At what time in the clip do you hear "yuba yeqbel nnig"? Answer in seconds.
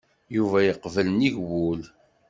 0.35-1.35